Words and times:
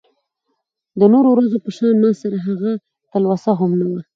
د 0.99 1.01
نورو 1.13 1.29
ورځو 1.31 1.57
په 1.65 1.69
شان 1.75 1.95
ماسره 2.03 2.37
هغه 2.47 2.71
تلوسه 3.11 3.51
هم 3.59 3.71
نه 3.79 3.85
وه. 3.91 4.01